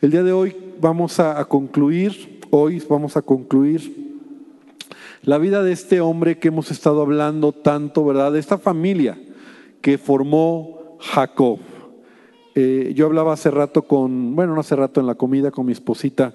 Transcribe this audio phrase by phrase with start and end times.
[0.00, 4.16] El día de hoy vamos a, concluir, hoy vamos a concluir
[5.22, 8.30] la vida de este hombre que hemos estado hablando tanto, ¿verdad?
[8.30, 9.18] De esta familia
[9.80, 11.58] que formó Jacob.
[12.54, 15.72] Eh, yo hablaba hace rato con, bueno, no hace rato en la comida con mi
[15.72, 16.32] esposita,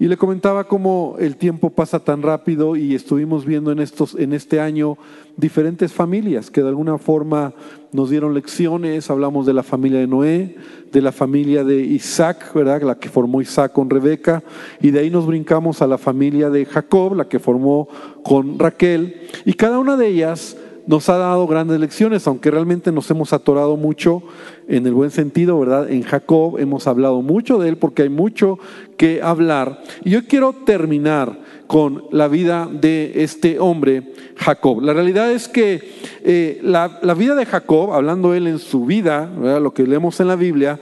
[0.00, 4.32] y le comentaba cómo el tiempo pasa tan rápido y estuvimos viendo en, estos, en
[4.32, 4.96] este año
[5.36, 7.52] diferentes familias que de alguna forma
[7.92, 9.10] nos dieron lecciones.
[9.10, 10.56] Hablamos de la familia de Noé,
[10.90, 12.80] de la familia de Isaac, ¿verdad?
[12.80, 14.42] la que formó Isaac con Rebeca,
[14.80, 17.86] y de ahí nos brincamos a la familia de Jacob, la que formó
[18.24, 23.10] con Raquel, y cada una de ellas nos ha dado grandes lecciones, aunque realmente nos
[23.10, 24.22] hemos atorado mucho
[24.68, 25.90] en el buen sentido, ¿verdad?
[25.90, 28.58] En Jacob hemos hablado mucho de él porque hay mucho
[28.96, 29.82] que hablar.
[30.04, 34.80] Y yo quiero terminar con la vida de este hombre, Jacob.
[34.82, 35.80] La realidad es que
[36.24, 40.36] eh, la, vida de Jacob, hablando él en su vida, lo que leemos en la
[40.36, 40.80] Biblia,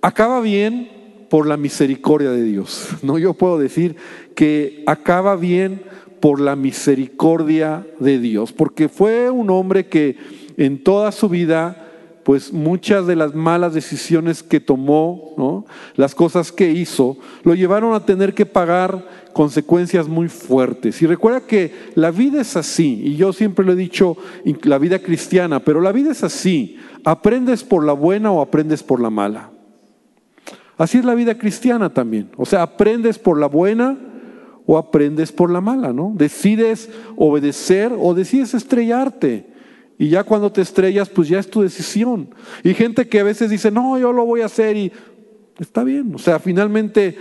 [0.00, 0.88] acaba bien
[1.28, 2.88] por la misericordia de Dios.
[3.02, 3.96] No, yo puedo decir
[4.34, 5.82] que acaba bien
[6.24, 10.16] por la misericordia de Dios, porque fue un hombre que
[10.56, 11.86] en toda su vida,
[12.24, 15.66] pues muchas de las malas decisiones que tomó,
[15.96, 21.02] las cosas que hizo, lo llevaron a tener que pagar consecuencias muy fuertes.
[21.02, 24.16] Y recuerda que la vida es así, y yo siempre lo he dicho,
[24.62, 28.98] la vida cristiana, pero la vida es así, aprendes por la buena o aprendes por
[28.98, 29.50] la mala.
[30.78, 34.13] Así es la vida cristiana también, o sea, aprendes por la buena
[34.66, 36.12] o aprendes por la mala, ¿no?
[36.14, 39.46] Decides obedecer o decides estrellarte.
[39.98, 42.34] Y ya cuando te estrellas, pues ya es tu decisión.
[42.62, 44.92] Y gente que a veces dice, no, yo lo voy a hacer y
[45.58, 46.12] está bien.
[46.14, 47.16] O sea, finalmente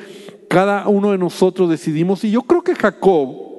[0.48, 2.24] cada uno de nosotros decidimos.
[2.24, 3.54] Y yo creo que Jacob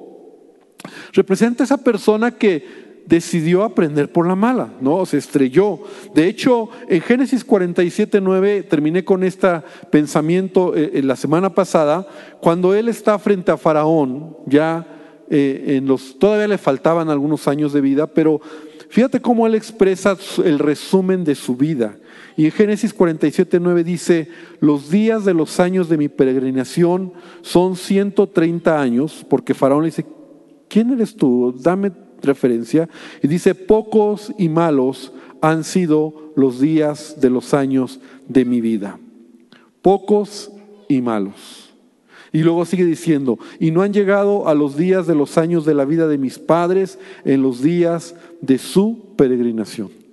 [1.13, 5.05] representa esa persona que decidió aprender por la mala, ¿no?
[5.07, 5.81] Se estrelló.
[6.15, 12.07] De hecho, en Génesis 47, 9, terminé con este pensamiento eh, en la semana pasada,
[12.41, 14.87] cuando él está frente a Faraón, ya
[15.31, 18.41] eh, en los, todavía le faltaban algunos años de vida, pero
[18.89, 21.97] fíjate cómo él expresa el resumen de su vida.
[22.37, 24.29] Y en Génesis 47, 9 dice,
[24.61, 27.13] los días de los años de mi peregrinación
[27.43, 30.07] son 130 años, porque Faraón le dice,
[30.69, 31.55] ¿quién eres tú?
[31.57, 31.93] Dame
[32.25, 32.89] referencia,
[33.23, 38.99] y dice, pocos y malos han sido los días de los años de mi vida.
[39.83, 40.51] Pocos
[40.89, 41.75] y malos.
[42.33, 45.75] Y luego sigue diciendo, y no han llegado a los días de los años de
[45.75, 50.04] la vida de mis padres en los días de su peregrinación.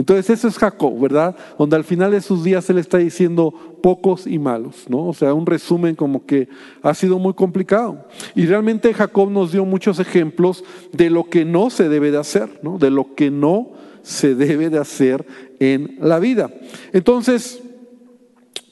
[0.00, 1.36] Entonces eso es Jacob, ¿verdad?
[1.58, 3.52] Donde al final de sus días él está diciendo
[3.82, 5.08] pocos y malos, ¿no?
[5.08, 6.48] O sea, un resumen como que
[6.80, 8.06] ha sido muy complicado.
[8.34, 12.60] Y realmente Jacob nos dio muchos ejemplos de lo que no se debe de hacer,
[12.62, 12.78] ¿no?
[12.78, 15.26] De lo que no se debe de hacer
[15.58, 16.50] en la vida.
[16.94, 17.62] Entonces,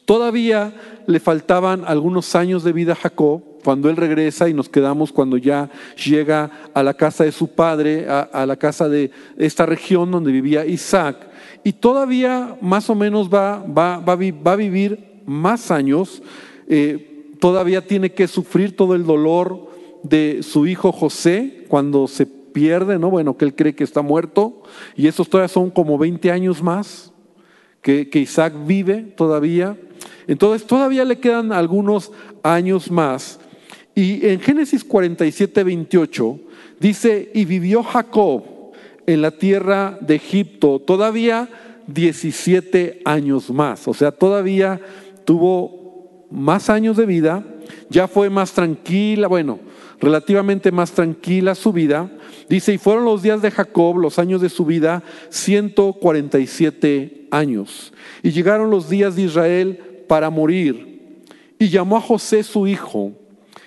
[0.06, 0.72] todavía
[1.06, 5.37] le faltaban algunos años de vida a Jacob, cuando él regresa y nos quedamos cuando
[5.37, 5.69] ya
[6.03, 10.65] llega a la casa de su padre, a, la casa de esta región donde vivía
[10.65, 11.29] Isaac,
[11.62, 16.23] y todavía más o menos va, va, va, a vivir más años,
[16.67, 19.69] eh, todavía tiene que sufrir todo el dolor
[20.03, 23.11] de su hijo José cuando se pierde, ¿no?
[23.11, 24.62] Bueno, que él cree que está muerto,
[24.97, 27.12] y esos todavía son como 20 años más
[27.83, 29.77] que Isaac vive todavía.
[30.27, 32.12] Entonces todavía le quedan algunos
[32.43, 33.41] años más
[33.98, 36.38] y en Génesis 47, 28
[36.78, 38.44] dice, y vivió Jacob
[39.09, 41.48] en la tierra de Egipto todavía
[41.88, 43.88] 17 años más.
[43.88, 44.81] O sea, todavía
[45.25, 47.44] tuvo más años de vida,
[47.91, 49.58] ya fue más tranquila, bueno,
[50.00, 52.08] relativamente más tranquila su vida.
[52.48, 57.92] Dice, y fueron los días de Jacob, los años de su vida, 147 años.
[58.22, 61.25] Y llegaron los días de Israel para morir.
[61.58, 63.12] Y llamó a José su hijo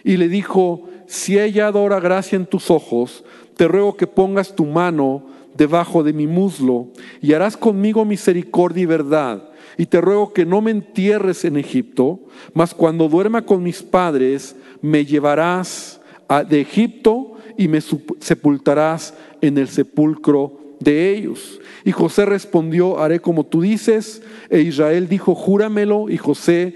[0.03, 3.23] y le dijo, si ella adora gracia en tus ojos,
[3.55, 5.25] te ruego que pongas tu mano
[5.55, 6.87] debajo de mi muslo
[7.21, 9.49] y harás conmigo misericordia y verdad.
[9.77, 12.19] Y te ruego que no me entierres en Egipto,
[12.53, 16.01] mas cuando duerma con mis padres, me llevarás
[16.49, 21.59] de Egipto y me sepultarás en el sepulcro de ellos.
[21.83, 24.21] Y José respondió, haré como tú dices.
[24.49, 26.09] E Israel dijo, júramelo.
[26.09, 26.75] Y José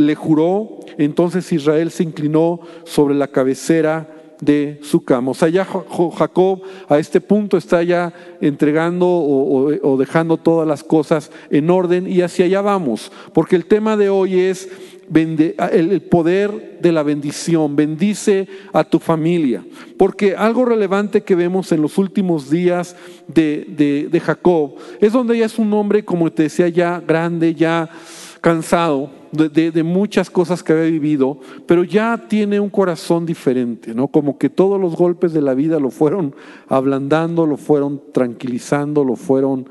[0.00, 4.08] le juró, entonces Israel se inclinó sobre la cabecera
[4.40, 5.32] de su cama.
[5.32, 11.30] O sea, ya Jacob a este punto está ya entregando o, dejando todas las cosas
[11.50, 14.68] en orden y hacia allá vamos, porque el tema de hoy es
[15.12, 19.64] el poder de la bendición, bendice a tu familia,
[19.98, 25.46] porque algo relevante que vemos en los últimos días de, de Jacob es donde ya
[25.46, 27.90] es un hombre, como te decía, ya grande, ya
[28.40, 34.08] cansado de, muchas cosas que había vivido, pero ya tiene un corazón diferente, ¿no?
[34.08, 36.34] Como que todos los golpes de la vida lo fueron
[36.68, 39.68] ablandando, lo fueron tranquilizando, lo fueron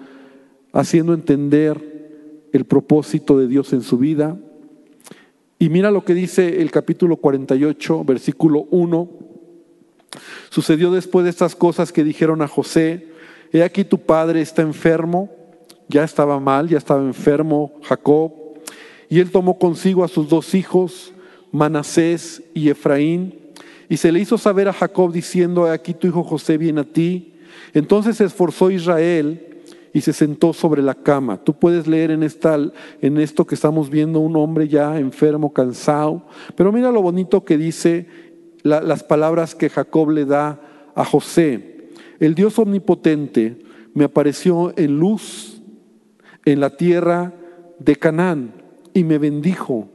[0.72, 4.38] haciendo entender el propósito de Dios en su vida.
[5.58, 9.10] Y mira lo que dice el capítulo 48, versículo 1.
[10.50, 13.10] Sucedió después de estas cosas que dijeron a José,
[13.52, 15.30] he aquí tu padre está enfermo,
[15.90, 18.32] ya estaba mal, ya estaba enfermo Jacob,
[19.10, 21.14] y él tomó consigo a sus dos hijos,
[21.52, 23.34] Manasés y Efraín,
[23.90, 27.34] y se le hizo saber a Jacob diciendo, aquí tu hijo José viene a ti.
[27.74, 31.44] Entonces se esforzó Israel y se sentó sobre la cama.
[31.44, 32.56] Tú puedes leer en, esta,
[33.02, 37.58] en esto que estamos viendo un hombre ya enfermo, cansado, pero mira lo bonito que
[37.58, 38.06] dice
[38.62, 40.62] las palabras que Jacob le da
[40.94, 41.90] a José.
[42.20, 43.64] El Dios omnipotente
[43.96, 45.64] me apareció en luz
[46.46, 47.34] en la tierra
[47.80, 48.59] de Canaán
[49.00, 49.88] y me bendijo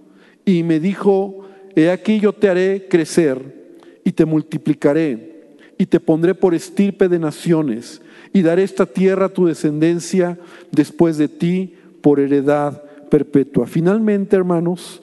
[0.46, 1.40] y me dijo,
[1.76, 7.18] he aquí yo te haré crecer y te multiplicaré y te pondré por estirpe de
[7.18, 8.00] naciones
[8.32, 10.38] y daré esta tierra a tu descendencia
[10.72, 13.66] después de ti por heredad perpetua.
[13.66, 15.02] Finalmente, hermanos,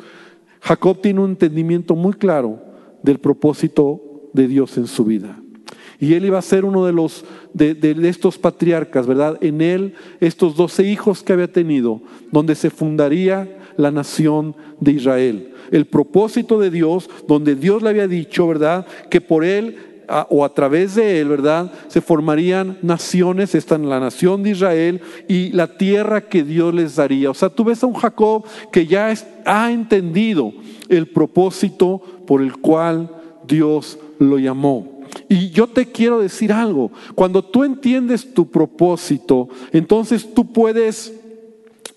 [0.61, 2.59] Jacob tiene un entendimiento muy claro
[3.03, 5.39] del propósito de Dios en su vida.
[5.99, 7.23] Y él iba a ser uno de los
[7.53, 9.37] de, de, estos patriarcas, ¿verdad?
[9.41, 12.01] En él, estos doce hijos que había tenido,
[12.31, 15.53] donde se fundaría la nación de Israel.
[15.71, 18.85] El propósito de Dios, donde Dios le había dicho, ¿verdad?
[19.09, 19.77] Que por él
[20.29, 21.71] o a través de él, ¿verdad?
[21.87, 26.95] Se formarían naciones, esta en la nación de Israel y la tierra que Dios les
[26.95, 27.29] daría.
[27.29, 29.13] O sea, tú ves a un Jacob que ya
[29.45, 30.53] ha entendido
[30.89, 33.09] el propósito por el cual
[33.47, 35.01] Dios lo llamó.
[35.27, 41.13] Y yo te quiero decir algo, cuando tú entiendes tu propósito, entonces tú puedes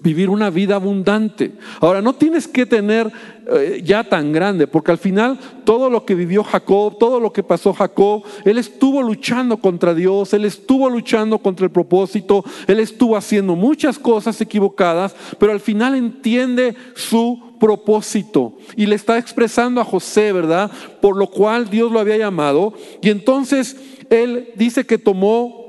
[0.05, 1.53] vivir una vida abundante.
[1.81, 3.11] Ahora, no tienes que tener
[3.51, 7.43] eh, ya tan grande, porque al final todo lo que vivió Jacob, todo lo que
[7.43, 13.17] pasó Jacob, él estuvo luchando contra Dios, él estuvo luchando contra el propósito, él estuvo
[13.17, 19.85] haciendo muchas cosas equivocadas, pero al final entiende su propósito y le está expresando a
[19.85, 20.71] José, ¿verdad?
[21.01, 22.75] Por lo cual Dios lo había llamado.
[23.01, 23.77] Y entonces
[24.11, 25.64] él dice que tomó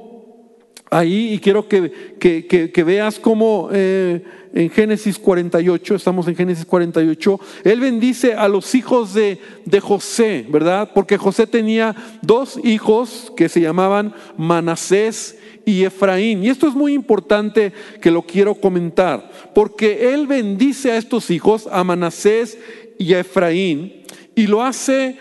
[0.95, 7.39] ahí y quiero que, que, veas cómo eh, en Génesis 48, estamos en Génesis 48,
[7.65, 10.91] él bendice a los hijos de, de José, ¿verdad?
[10.93, 16.43] Porque José tenía dos hijos que se llamaban Manasés y Efraín.
[16.43, 21.67] Y esto es muy importante que lo quiero comentar, porque él bendice a estos hijos,
[21.69, 22.57] a Manasés
[22.97, 24.03] y a Efraín,
[24.33, 25.17] y lo hace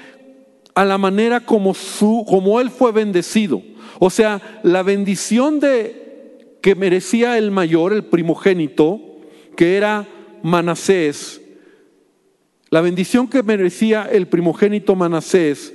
[0.75, 3.63] a la manera como, su, como él fue bendecido.
[3.99, 9.01] O sea, la bendición de que merecía el mayor, el primogénito,
[9.57, 10.09] que era
[10.43, 11.41] Manasés,
[12.71, 15.73] la bendición que merecía el primogénito Manasés,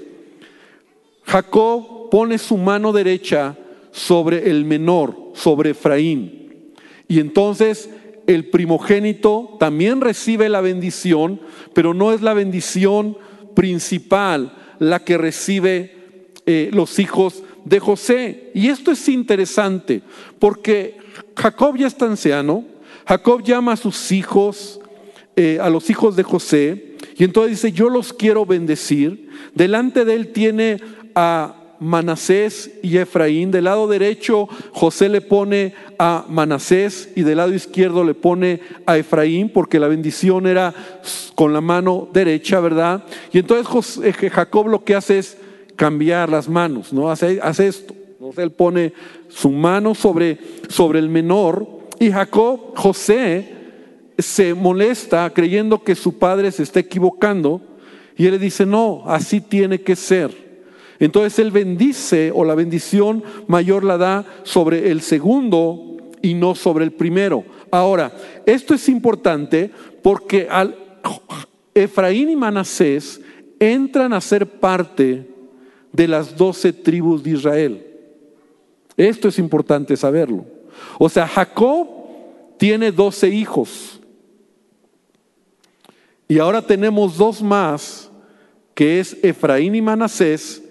[1.23, 3.55] Jacob pone su mano derecha
[3.91, 6.73] sobre el menor, sobre Efraín.
[7.07, 7.89] Y entonces
[8.27, 11.39] el primogénito también recibe la bendición,
[11.73, 13.17] pero no es la bendición
[13.55, 18.51] principal la que recibe eh, los hijos de José.
[18.53, 20.01] Y esto es interesante
[20.39, 20.97] porque
[21.35, 22.65] Jacob ya está anciano,
[23.07, 24.79] Jacob llama a sus hijos,
[25.35, 29.29] eh, a los hijos de José, y entonces dice, yo los quiero bendecir.
[29.53, 30.81] Delante de él tiene
[31.15, 33.51] a Manasés y Efraín.
[33.51, 38.97] Del lado derecho José le pone a Manasés y del lado izquierdo le pone a
[38.97, 40.73] Efraín porque la bendición era
[41.35, 43.03] con la mano derecha, ¿verdad?
[43.31, 45.37] Y entonces eh, Jacob lo que hace es
[45.79, 47.09] cambiar las manos, ¿no?
[47.09, 47.93] Hace, hace esto.
[48.35, 48.91] Él pone
[49.29, 51.65] su mano sobre, sobre el menor
[51.99, 53.55] y Jacob, José,
[54.17, 57.61] se molesta creyendo que su padre se está equivocando
[58.17, 60.31] y él le dice, no, así tiene que ser.
[60.99, 66.83] Entonces él bendice o la bendición mayor la da sobre el segundo y no sobre
[66.83, 67.45] el primero.
[67.71, 68.11] Ahora,
[68.45, 69.71] esto es importante
[70.01, 70.75] porque al
[71.73, 73.21] Efraín y Manasés
[73.61, 75.38] entran a ser parte
[75.91, 77.85] de las doce tribus de Israel.
[78.97, 80.45] Esto es importante saberlo.
[80.97, 81.87] O sea, Jacob
[82.57, 83.99] tiene doce hijos.
[86.27, 88.11] Y ahora tenemos dos más,
[88.75, 90.61] que es Efraín y Manasés,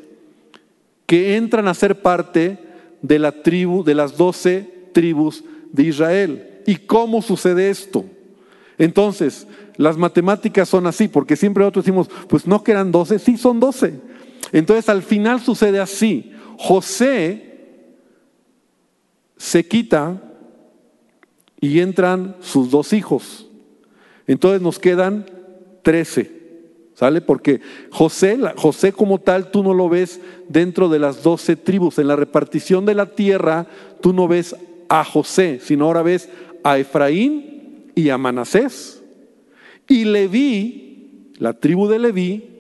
[1.07, 2.59] que entran a ser parte
[3.03, 6.63] de la tribu, de las doce tribus de Israel.
[6.67, 8.05] ¿Y cómo sucede esto?
[8.77, 9.47] Entonces,
[9.77, 13.59] las matemáticas son así, porque siempre nosotros decimos, pues no que eran doce, sí son
[13.59, 13.95] doce.
[14.53, 16.33] Entonces al final sucede así.
[16.59, 17.49] José
[19.37, 20.21] se quita
[21.61, 23.47] y entran sus dos hijos.
[24.27, 25.27] Entonces nos quedan
[25.83, 26.39] 13.
[26.95, 27.21] ¿Sale?
[27.21, 31.99] Porque José, José como tal, tú no lo ves dentro de las doce tribus.
[31.99, 33.69] En la repartición de la tierra,
[34.01, 34.57] tú no ves
[34.89, 36.29] a José, sino ahora ves
[36.65, 39.01] a Efraín y a Manasés.
[39.89, 42.58] Y Leví, la tribu de Leví,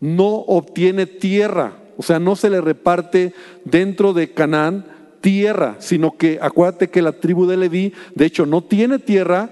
[0.00, 4.84] no obtiene tierra, o sea, no se le reparte dentro de Canaán
[5.20, 9.50] tierra, sino que acuérdate que la tribu de Leví, de hecho, no tiene tierra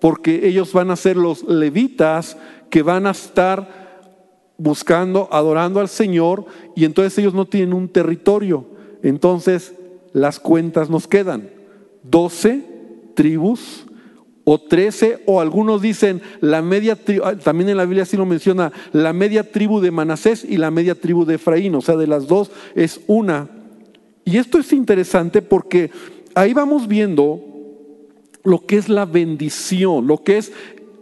[0.00, 2.36] porque ellos van a ser los levitas
[2.70, 3.86] que van a estar
[4.58, 8.66] buscando, adorando al Señor y entonces ellos no tienen un territorio.
[9.02, 9.74] Entonces
[10.12, 11.50] las cuentas nos quedan.
[12.02, 12.64] 12
[13.14, 13.85] tribus
[14.48, 18.24] o 13 o algunos dicen la media tribu, ah, también en la Biblia sí lo
[18.24, 22.06] menciona, la media tribu de Manasés y la media tribu de Efraín, o sea, de
[22.06, 23.48] las dos es una.
[24.24, 25.90] Y esto es interesante porque
[26.36, 27.40] ahí vamos viendo
[28.44, 30.52] lo que es la bendición, lo que es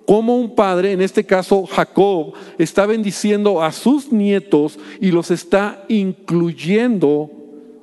[0.06, 5.84] como un padre, en este caso Jacob, está bendiciendo a sus nietos y los está
[5.88, 7.30] incluyendo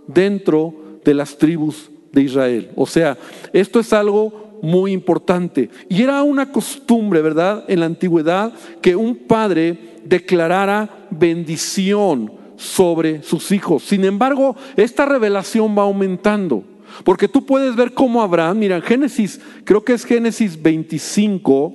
[0.08, 0.74] dentro
[1.06, 2.72] de las tribus de Israel.
[2.76, 3.18] O sea,
[3.54, 5.70] esto es algo muy importante.
[5.90, 7.66] Y era una costumbre, ¿verdad?
[7.68, 13.84] En la antigüedad que un padre declarara bendición sobre sus hijos.
[13.84, 16.64] Sin embargo, esta revelación va aumentando.
[17.04, 21.74] Porque tú puedes ver cómo Abraham, mira, Génesis, creo que es Génesis 25,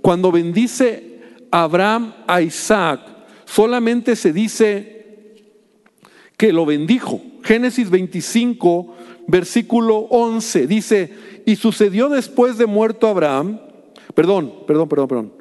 [0.00, 1.20] cuando bendice
[1.50, 3.00] Abraham a Isaac,
[3.44, 4.98] solamente se dice
[6.36, 7.20] que lo bendijo.
[7.42, 8.94] Génesis 25,
[9.28, 11.12] versículo 11, dice,
[11.46, 13.60] y sucedió después de muerto Abraham,
[14.14, 15.32] perdón, perdón, perdón, perdón.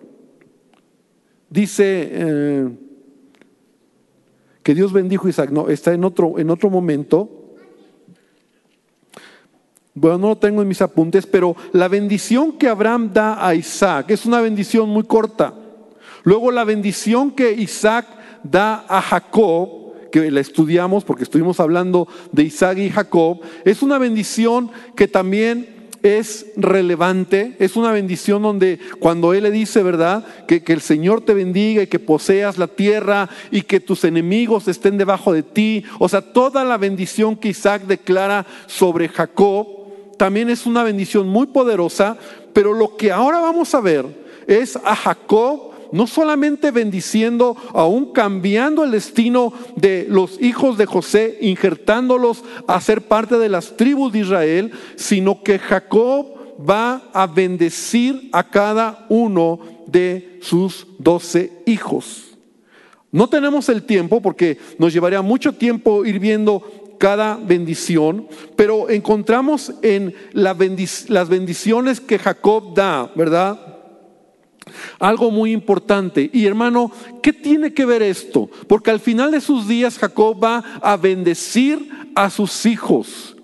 [1.50, 2.70] Dice eh,
[4.62, 7.56] que Dios bendijo a Isaac, no, está en otro, en otro momento.
[9.94, 14.12] Bueno, no lo tengo en mis apuntes, pero la bendición que Abraham da a Isaac
[14.12, 15.53] es una bendición muy corta.
[16.24, 18.06] Luego la bendición que Isaac
[18.44, 23.98] da a Jacob, que la estudiamos porque estuvimos hablando de Isaac y Jacob, es una
[23.98, 30.26] bendición que también es relevante, es una bendición donde cuando Él le dice, ¿verdad?
[30.48, 34.68] Que, que, el Señor te bendiga y que poseas la tierra y que tus enemigos
[34.68, 35.84] estén debajo de ti.
[36.00, 39.68] O sea, toda la bendición que Isaac declara sobre Jacob
[40.18, 42.18] también es una bendición muy poderosa,
[42.54, 44.06] pero lo que ahora vamos a ver
[44.48, 51.38] es a Jacob no solamente bendiciendo, aún cambiando el destino de los hijos de José,
[51.41, 58.29] injertándolos a ser parte de las tribus de Israel, sino que Jacob va a bendecir
[58.32, 62.38] a cada uno de sus doce hijos.
[63.12, 66.62] No tenemos el tiempo porque nos llevaría mucho tiempo ir viendo
[66.98, 73.67] cada bendición, pero encontramos en las bendiciones que Jacob da, ¿verdad?
[75.00, 76.30] Algo muy importante.
[76.34, 78.50] Y hermano, ¿qué tiene que ver esto?
[78.68, 83.36] Porque al final de sus días Jacob va a bendecir a sus hijos.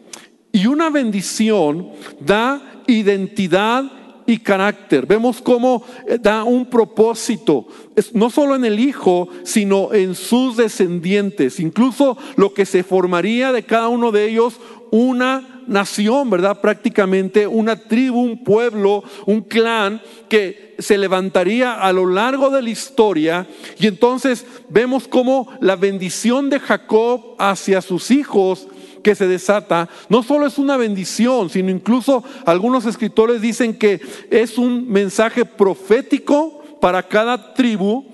[0.52, 1.90] Y una bendición
[2.20, 3.92] da identidad
[4.26, 5.06] y carácter.
[5.06, 7.68] Vemos cómo eh, da un propósito,
[8.14, 11.60] no solo en el Hijo, sino en sus descendientes.
[11.60, 14.60] Incluso lo que se formaría de cada uno de ellos
[14.92, 16.62] una nación, ¿verdad?
[16.62, 22.70] Prácticamente una tribu, un pueblo, un clan que se levantaría a lo largo de la
[22.70, 23.48] historia.
[23.80, 28.68] Y entonces vemos cómo la bendición de Jacob hacia sus hijos
[29.04, 34.00] que se desata no solo es una bendición, sino incluso algunos escritores dicen que
[34.32, 38.06] es un mensaje profético para cada tribu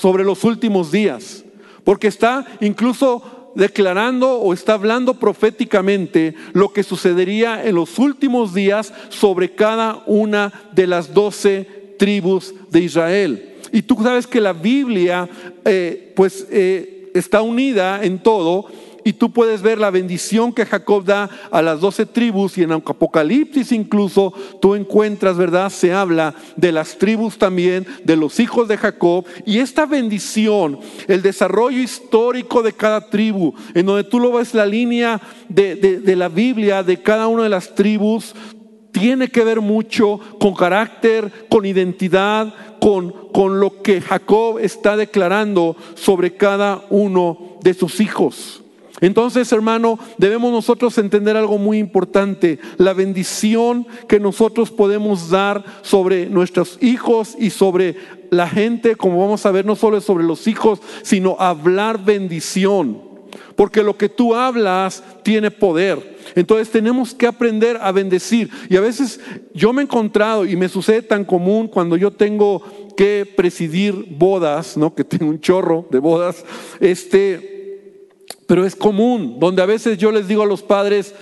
[0.00, 1.44] sobre los últimos días,
[1.84, 8.92] porque está incluso declarando o está hablando proféticamente lo que sucedería en los últimos días
[9.08, 13.54] sobre cada una de las doce tribus de Israel.
[13.72, 15.28] Y tú sabes que la Biblia
[15.64, 18.66] eh, pues eh, está unida en todo
[19.06, 22.72] y tú puedes ver la bendición que Jacob da a las doce tribus y en
[22.72, 25.70] Apocalipsis incluso tú encuentras, ¿verdad?
[25.70, 29.24] Se habla de las tribus también, de los hijos de Jacob.
[29.44, 34.66] Y esta bendición, el desarrollo histórico de cada tribu, en donde tú lo ves la
[34.66, 38.34] línea de, de la Biblia de cada una de las tribus,
[38.90, 45.76] tiene que ver mucho con carácter, con identidad, con, con lo que Jacob está declarando
[45.94, 48.64] sobre cada uno de sus hijos.
[49.00, 56.26] Entonces, hermano, debemos nosotros entender algo muy importante, la bendición que nosotros podemos dar sobre
[56.26, 57.96] nuestros hijos y sobre
[58.30, 63.04] la gente, como vamos a ver, no solo sobre los hijos, sino hablar bendición.
[63.54, 66.16] porque lo que tú hablas tiene poder.
[66.34, 68.50] Entonces tenemos que aprender a bendecir.
[68.68, 69.20] Y a veces
[69.54, 72.62] yo me he encontrado, y me sucede tan común cuando yo tengo
[72.96, 74.94] que presidir bodas, ¿no?
[74.94, 76.44] que tengo un chorro de bodas,
[76.80, 77.55] este,
[78.46, 81.14] pero es común, donde a veces yo les digo a los padres,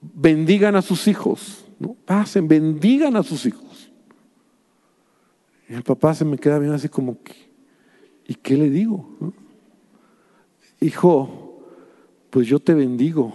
[0.00, 1.96] bendigan a sus hijos, ¿no?
[2.04, 3.90] pasen, bendigan a sus hijos.
[5.68, 7.18] Y el papá se me queda bien así como,
[8.26, 9.08] ¿y qué le digo?
[10.80, 11.62] Hijo,
[12.30, 13.32] pues yo te bendigo,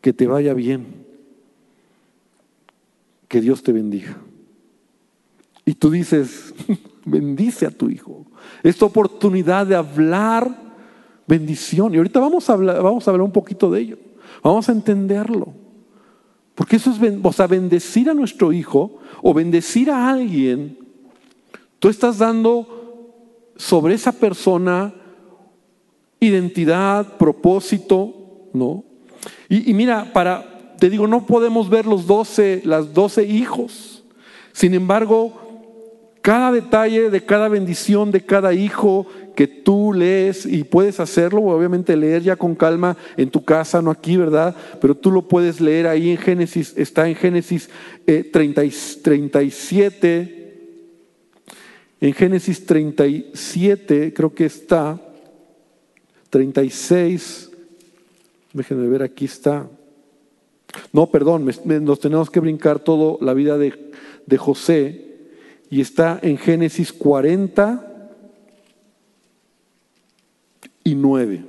[0.00, 1.08] que te vaya bien
[3.28, 4.16] que Dios te bendiga.
[5.64, 6.54] Y tú dices,
[7.04, 8.26] bendice a tu hijo.
[8.62, 10.68] Esta oportunidad de hablar
[11.26, 11.94] bendición.
[11.94, 13.98] Y ahorita vamos a hablar, vamos a hablar un poquito de ello.
[14.42, 15.52] Vamos a entenderlo.
[16.54, 16.98] Porque eso es,
[17.48, 20.76] bendecir a nuestro hijo o bendecir a alguien.
[21.78, 24.92] Tú estás dando sobre esa persona
[26.18, 28.12] identidad, propósito,
[28.52, 28.82] ¿no?
[29.48, 34.02] Y, y mira, para, te digo, no podemos ver los doce, las doce hijos.
[34.52, 35.47] Sin embargo,
[36.22, 41.96] cada detalle de cada bendición de cada hijo que tú lees y puedes hacerlo, obviamente
[41.96, 44.56] leer ya con calma en tu casa, no aquí, ¿verdad?
[44.80, 47.70] Pero tú lo puedes leer ahí en Génesis, está en Génesis
[48.32, 50.48] 37, eh,
[52.00, 55.00] en Génesis 37 creo que está,
[56.30, 57.50] 36,
[58.52, 59.68] déjenme ver, aquí está.
[60.92, 63.72] No, perdón, nos tenemos que brincar todo la vida de,
[64.36, 65.07] José
[65.70, 67.84] y está en Génesis 40
[70.84, 71.44] y 9,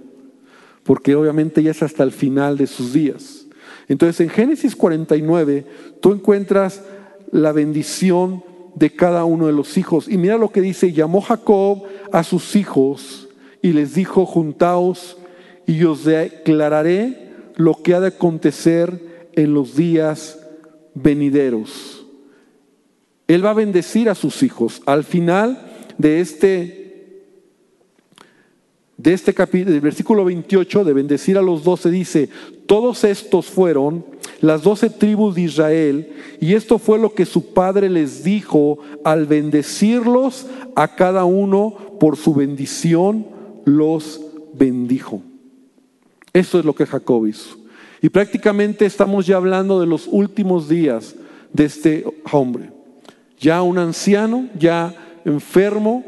[0.83, 3.45] porque obviamente ya es hasta el final de sus días.
[3.87, 5.65] Entonces en Génesis 49
[6.01, 6.83] tú encuentras
[7.31, 8.43] la bendición
[8.75, 10.07] de cada uno de los hijos.
[10.07, 13.27] Y mira lo que dice, llamó Jacob a sus hijos
[13.61, 15.17] y les dijo, juntaos
[15.65, 20.39] y os declararé lo que ha de acontecer en los días
[20.95, 21.98] venideros.
[23.29, 24.81] Él va a bendecir a sus hijos.
[24.87, 25.61] Al final
[25.99, 26.75] de este
[28.97, 32.27] de este capítulo, del versículo 28, de bendecir a los doce, dice,
[32.65, 34.03] todos estos fueron
[34.41, 36.11] las doce tribus de Israel,
[36.41, 42.17] y esto fue lo que su padre les dijo al bendecirlos a cada uno por
[42.17, 43.25] su bendición,
[43.63, 44.19] los
[44.53, 45.21] bendijo.
[46.33, 47.57] Eso es lo que Jacob hizo.
[48.01, 51.15] Y prácticamente estamos ya hablando de los últimos días
[51.53, 52.78] de este hombre.
[53.39, 54.93] Ya un anciano, ya
[55.25, 56.03] enfermo,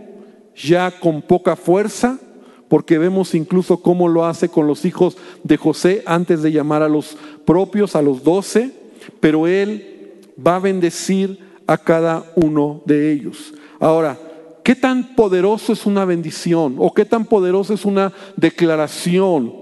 [0.55, 2.19] ya con poca fuerza,
[2.67, 6.89] porque vemos incluso cómo lo hace con los hijos de José antes de llamar a
[6.89, 8.71] los propios, a los doce,
[9.19, 13.53] pero él va a bendecir a cada uno de ellos.
[13.79, 14.17] Ahora,
[14.63, 19.53] ¿qué tan poderoso es una bendición o qué tan poderoso es una declaración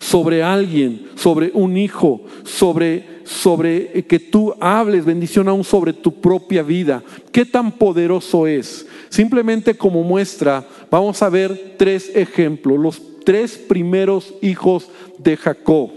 [0.00, 6.62] sobre alguien, sobre un hijo, sobre, sobre que tú hables bendición aún sobre tu propia
[6.62, 7.02] vida.
[7.32, 8.86] ¿Qué tan poderoso es?
[9.08, 15.90] Simplemente como muestra, vamos a ver tres ejemplos, los tres primeros hijos de Jacob,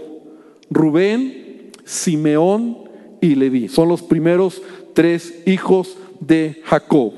[0.70, 2.78] Rubén, Simeón
[3.20, 3.68] y Leví.
[3.68, 4.62] Son los primeros
[4.94, 7.12] tres hijos de Jacob.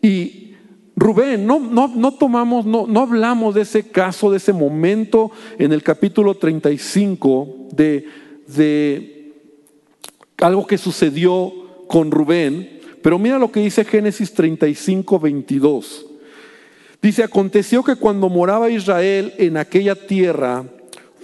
[0.00, 0.54] Y
[0.96, 5.72] Rubén, no, no, no tomamos, no, no hablamos de ese caso, de ese momento en
[5.72, 8.06] el capítulo 35 de,
[8.46, 9.21] de
[10.42, 11.52] algo que sucedió
[11.88, 16.06] con Rubén, pero mira lo que dice Génesis 35, 22.
[17.00, 20.64] Dice, aconteció que cuando moraba Israel en aquella tierra,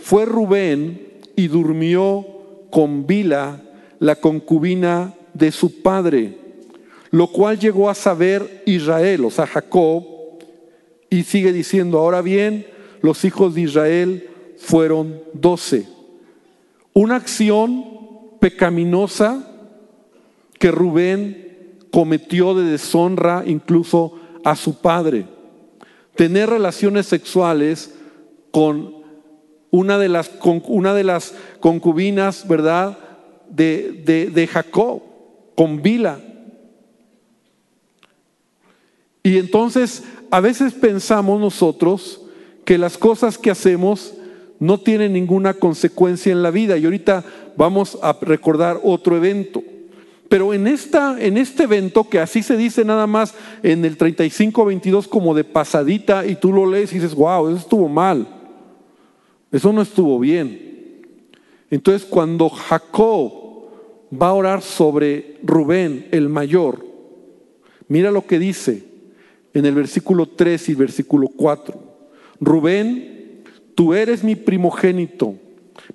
[0.00, 2.26] fue Rubén y durmió
[2.70, 3.62] con Bila,
[4.00, 6.48] la concubina de su padre
[7.10, 10.04] lo cual llegó a saber Israel, o sea, Jacob,
[11.10, 12.66] y sigue diciendo, ahora bien,
[13.00, 14.28] los hijos de Israel
[14.58, 15.86] fueron doce.
[16.92, 17.84] Una acción
[18.40, 19.46] pecaminosa
[20.58, 25.26] que Rubén cometió de deshonra incluso a su padre.
[26.14, 27.94] Tener relaciones sexuales
[28.50, 28.98] con
[29.70, 30.30] una de las,
[30.66, 32.98] una de las concubinas, ¿verdad?
[33.48, 35.02] De, de, de Jacob,
[35.54, 36.20] con Bila.
[39.22, 42.22] Y entonces a veces pensamos nosotros
[42.64, 44.14] que las cosas que hacemos
[44.58, 46.76] no tienen ninguna consecuencia en la vida.
[46.76, 47.24] Y ahorita
[47.58, 49.62] vamos a recordar otro evento.
[50.28, 55.08] Pero en, esta, en este evento, que así se dice nada más en el 35-22
[55.08, 58.26] como de pasadita, y tú lo lees y dices, wow, eso estuvo mal.
[59.50, 61.02] Eso no estuvo bien.
[61.70, 63.32] Entonces cuando Jacob
[64.10, 66.86] va a orar sobre Rubén, el mayor,
[67.88, 68.84] mira lo que dice
[69.52, 71.74] en el versículo 3 y versículo 4.
[72.40, 73.42] Rubén,
[73.74, 75.34] tú eres mi primogénito,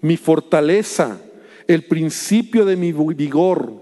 [0.01, 1.19] mi fortaleza,
[1.67, 3.73] el principio de mi vigor,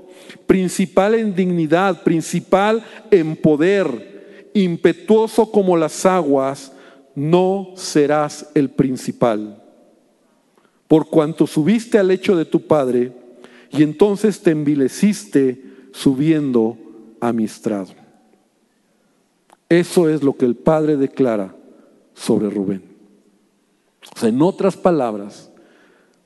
[0.46, 6.74] principal en dignidad, principal en poder, impetuoso como las aguas,
[7.16, 9.62] no serás el principal.
[10.88, 13.14] Por cuanto subiste al lecho de tu padre,
[13.72, 16.78] y entonces te envileciste subiendo
[17.20, 17.94] a mi estrado.
[19.70, 21.56] Eso es lo que el Padre declara
[22.14, 22.84] sobre Rubén.
[24.14, 25.51] O sea, en otras palabras,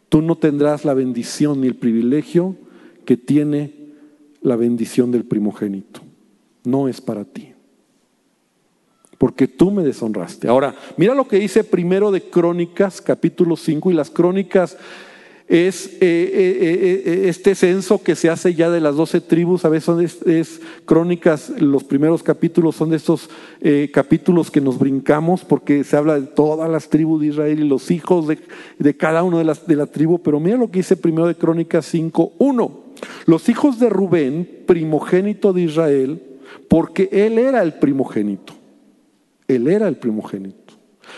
[0.10, 2.56] tú no tendrás la bendición ni el privilegio
[3.06, 3.74] que tiene
[4.42, 6.02] la bendición del primogénito.
[6.64, 7.54] No es para ti.
[9.18, 10.48] Porque tú me deshonraste.
[10.48, 14.78] Ahora, mira lo que dice primero de Crónicas, capítulo 5, y las crónicas
[15.48, 19.70] es eh, eh, eh, este censo que se hace ya de las doce tribus, a
[19.70, 23.30] veces son es, crónicas, los primeros capítulos son de estos
[23.92, 27.92] capítulos que nos brincamos porque se habla de todas las tribus de Israel y los
[27.92, 31.28] hijos de, cada uno de, las, de la tribu, pero mira lo que dice primero
[31.28, 32.86] de Crónicas 5, 1.
[33.26, 36.22] Los hijos de Rubén, primogénito de Israel,
[36.68, 38.54] porque él era el primogénito,
[39.48, 40.65] él era el primogénito.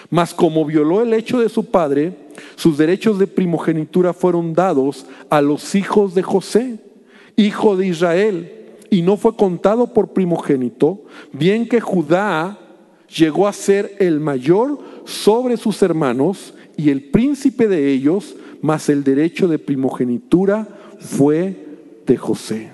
[0.10, 2.14] Mas como violó el hecho de su padre,
[2.56, 6.80] sus derechos de primogenitura fueron dados a los hijos de José,
[7.36, 8.54] hijo de Israel,
[8.90, 12.58] y no fue contado por primogénito, bien que Judá
[13.16, 19.04] llegó a ser el mayor sobre sus hermanos y el príncipe de ellos, mas el
[19.04, 20.68] derecho de primogenitura
[21.00, 21.56] fue
[22.06, 22.72] de José.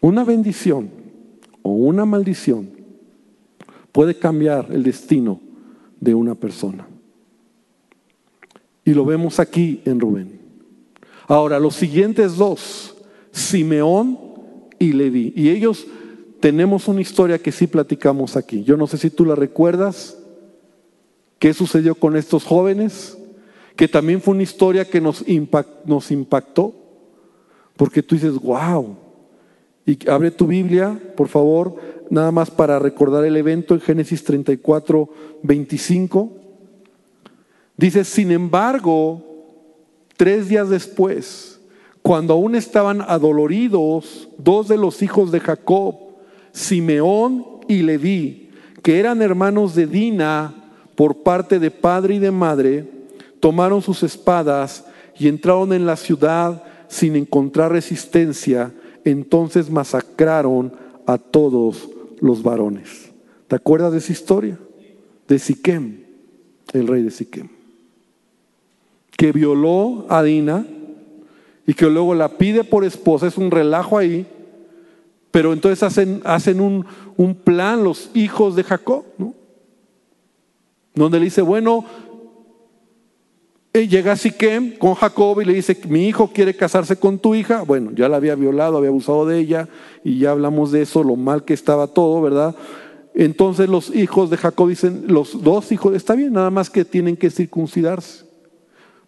[0.00, 0.90] Una bendición
[1.62, 2.79] o una maldición
[3.92, 5.40] puede cambiar el destino
[6.00, 6.86] de una persona.
[8.84, 10.40] Y lo vemos aquí en Rubén.
[11.26, 12.96] Ahora, los siguientes dos,
[13.30, 14.18] Simeón
[14.78, 15.32] y Leví.
[15.36, 15.86] Y ellos
[16.40, 18.64] tenemos una historia que sí platicamos aquí.
[18.64, 20.16] Yo no sé si tú la recuerdas.
[21.38, 23.16] ¿Qué sucedió con estos jóvenes?
[23.76, 25.24] Que también fue una historia que nos,
[25.84, 26.74] nos impactó.
[27.76, 28.96] Porque tú dices, wow.
[29.86, 31.76] Y abre tu Biblia, por favor,
[32.10, 35.08] nada más para recordar el evento en Génesis 34,
[35.42, 36.32] 25.
[37.76, 39.22] Dice, sin embargo,
[40.16, 41.60] tres días después,
[42.02, 45.94] cuando aún estaban adoloridos dos de los hijos de Jacob,
[46.52, 48.50] Simeón y Leví,
[48.82, 50.54] que eran hermanos de Dina
[50.96, 52.90] por parte de padre y de madre,
[53.38, 54.84] tomaron sus espadas
[55.18, 58.72] y entraron en la ciudad sin encontrar resistencia,
[59.04, 60.72] entonces masacraron
[61.06, 61.88] a todos
[62.20, 63.10] los varones.
[63.48, 64.58] ¿Te acuerdas de esa historia?
[65.26, 66.04] De Siquem,
[66.72, 67.48] el rey de Siquem,
[69.16, 70.66] que violó a Dina
[71.66, 74.26] y que luego la pide por esposa, es un relajo ahí,
[75.30, 76.84] pero entonces hacen, hacen un,
[77.16, 79.34] un plan los hijos de Jacob, ¿no?
[80.94, 81.84] Donde le dice, bueno,
[83.72, 87.62] llega Siquem con Jacob y le dice, mi hijo quiere casarse con tu hija.
[87.62, 89.68] Bueno, ya la había violado, había abusado de ella
[90.02, 92.56] y ya hablamos de eso, lo mal que estaba todo, ¿verdad?
[93.14, 97.16] Entonces los hijos de Jacob dicen, los dos hijos, está bien, nada más que tienen
[97.16, 98.24] que circuncidarse,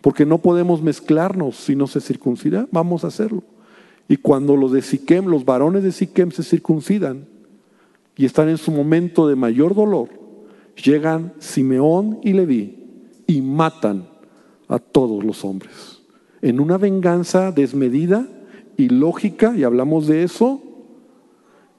[0.01, 3.43] porque no podemos mezclarnos si no se circuncida, vamos a hacerlo.
[4.09, 7.27] Y cuando los de Siquem, los varones de Siquem se circuncidan
[8.17, 10.09] y están en su momento de mayor dolor,
[10.85, 12.79] llegan Simeón y Leví
[13.27, 14.12] y matan
[14.73, 16.01] a todos los hombres.
[16.41, 18.27] En una venganza desmedida
[18.77, 20.63] y lógica, y hablamos de eso,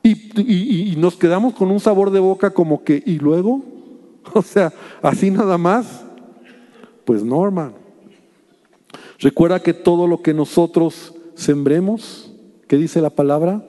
[0.04, 3.62] y, nos quedamos con un sabor de boca como que, ¿y luego?
[4.34, 6.06] O sea, así nada más.
[7.04, 7.74] Pues no, hermano.
[9.20, 12.32] Recuerda que todo lo que nosotros sembremos,
[12.68, 13.66] ¿qué dice la palabra?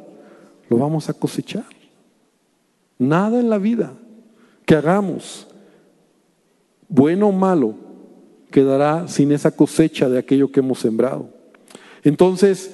[0.68, 1.64] Lo vamos a cosechar.
[2.98, 3.94] Nada en la vida
[4.64, 5.48] que hagamos,
[6.88, 7.74] bueno o malo,
[8.54, 11.28] quedará sin esa cosecha de aquello que hemos sembrado.
[12.04, 12.70] Entonces,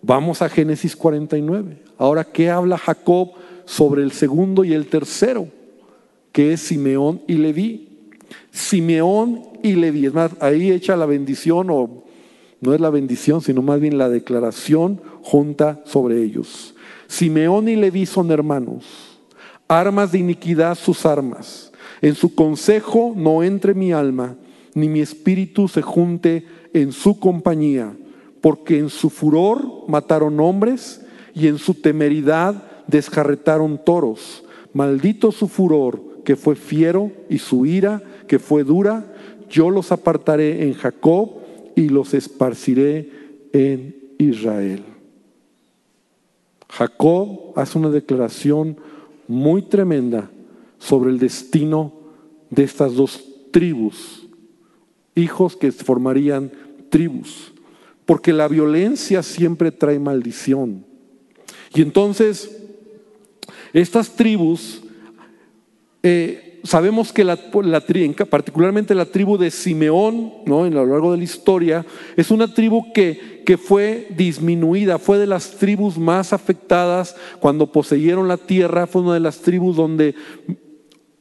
[0.00, 1.82] vamos a Génesis 49.
[1.98, 3.32] Ahora, ¿qué habla Jacob
[3.66, 5.48] sobre el segundo y el tercero?
[6.32, 8.08] Que es Simeón y Leví.
[8.50, 10.06] Simeón y Leví.
[10.06, 12.04] Es más, ahí echa la bendición, o
[12.62, 16.74] no es la bendición, sino más bien la declaración junta sobre ellos.
[17.06, 18.86] Simeón y Leví son hermanos.
[19.68, 21.70] Armas de iniquidad sus armas.
[22.00, 24.34] En su consejo no entre mi alma
[24.78, 27.96] ni mi espíritu se junte en su compañía,
[28.40, 34.44] porque en su furor mataron hombres y en su temeridad desjarretaron toros.
[34.72, 39.12] Maldito su furor, que fue fiero, y su ira, que fue dura.
[39.50, 41.30] Yo los apartaré en Jacob
[41.74, 43.10] y los esparciré
[43.52, 44.84] en Israel.
[46.68, 48.76] Jacob hace una declaración
[49.26, 50.30] muy tremenda
[50.78, 51.92] sobre el destino
[52.50, 54.27] de estas dos tribus,
[55.18, 56.50] hijos que formarían
[56.90, 57.52] tribus,
[58.06, 60.84] porque la violencia siempre trae maldición.
[61.74, 62.58] Y entonces,
[63.72, 64.82] estas tribus,
[66.02, 67.82] eh, sabemos que la, la,
[68.28, 70.66] particularmente la tribu de Simeón, ¿no?
[70.66, 71.84] en a lo largo de la historia,
[72.16, 78.28] es una tribu que, que fue disminuida, fue de las tribus más afectadas cuando poseyeron
[78.28, 80.14] la tierra, fue una de las tribus donde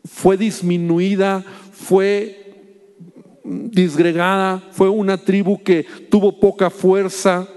[0.05, 2.46] fue disminuida, fue
[3.47, 7.47] disgregada, fue una tribu que tuvo poca fuerza.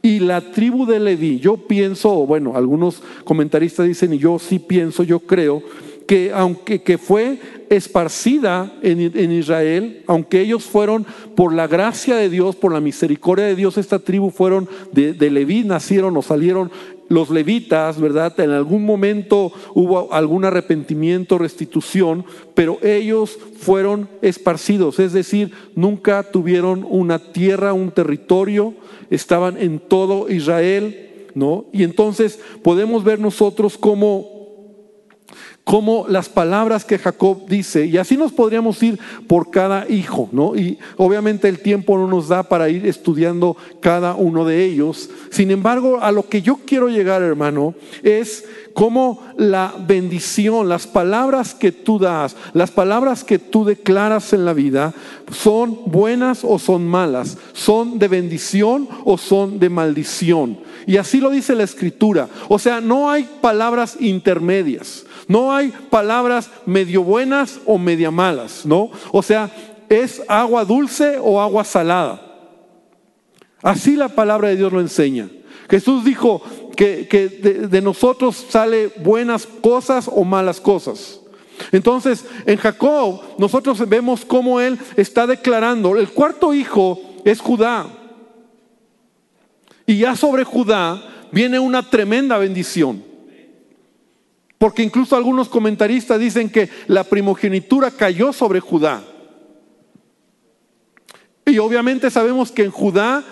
[0.00, 5.04] Y la tribu de Leví, yo pienso, bueno, algunos comentaristas dicen, y yo sí pienso,
[5.04, 5.62] yo creo,
[6.06, 7.38] que aunque que fue
[7.70, 13.54] esparcida en, Israel, aunque ellos fueron por la gracia de Dios, por la misericordia de
[13.54, 16.70] Dios, esta tribu fueron de, de Leví, nacieron o salieron
[17.08, 18.38] los levitas, ¿verdad?
[18.40, 26.86] En algún momento hubo algún arrepentimiento, restitución, pero ellos fueron esparcidos, es decir, nunca tuvieron
[26.88, 28.74] una tierra, un territorio,
[29.10, 31.66] estaban en todo Israel, ¿no?
[31.72, 34.41] Y entonces podemos ver nosotros cómo
[35.64, 38.98] como las palabras que Jacob dice, y así nos podríamos ir
[39.28, 40.56] por cada hijo, ¿no?
[40.56, 45.08] Y obviamente el tiempo no nos da para ir estudiando cada uno de ellos.
[45.30, 48.44] Sin embargo, a lo que yo quiero llegar, hermano, es
[48.74, 54.54] cómo la bendición, las palabras que tú das, las palabras que tú declaras en la
[54.54, 54.92] vida,
[55.30, 60.58] son buenas o son malas, son de bendición o son de maldición.
[60.86, 62.28] Y así lo dice la escritura.
[62.48, 65.04] O sea, no hay palabras intermedias.
[65.28, 68.90] No hay palabras medio buenas o media malas, ¿no?
[69.12, 69.50] O sea,
[69.88, 72.20] es agua dulce o agua salada.
[73.62, 75.28] Así la palabra de Dios lo enseña.
[75.70, 76.42] Jesús dijo
[76.76, 77.06] que,
[77.42, 81.20] de, de, nosotros sale buenas cosas o malas cosas.
[81.70, 87.86] Entonces, en Jacob nosotros vemos cómo él está declarando, el cuarto hijo es Judá.
[89.86, 93.11] Y ya sobre Judá viene una tremenda bendición.
[94.62, 99.02] Porque incluso algunos comentaristas dicen que la primogenitura cayó sobre Judá.
[101.44, 103.24] Y obviamente sabemos que en Judá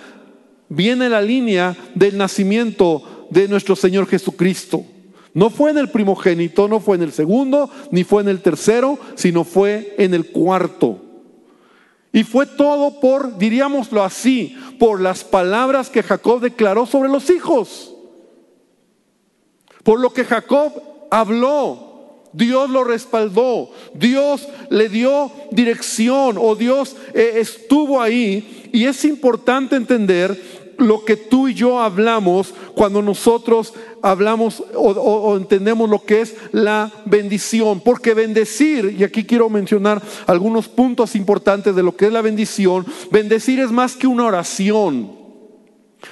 [0.69, 4.85] viene la línea del nacimiento de nuestro Señor Jesucristo.
[5.33, 8.99] No fue en el primogénito, no fue en el segundo, ni fue en el tercero,
[9.15, 11.01] sino fue en el cuarto.
[12.13, 17.95] Y fue todo por, diríamoslo así, por las palabras que Jacob declaró sobre los hijos.
[19.85, 21.89] Por lo que Jacob habló.
[22.33, 28.69] Dios lo respaldó, Dios le dio dirección o Dios eh, estuvo ahí.
[28.73, 30.41] Y es importante entender
[30.81, 36.91] lo que tú y yo hablamos cuando nosotros hablamos o, entendemos lo que es la
[37.05, 37.81] bendición.
[37.81, 42.87] Porque bendecir, y aquí quiero mencionar algunos puntos importantes de lo que es la bendición,
[43.11, 45.20] bendecir es más que una oración.